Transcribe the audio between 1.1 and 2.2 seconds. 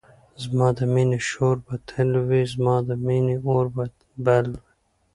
شور به تل